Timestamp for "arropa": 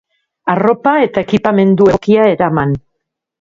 0.53-0.93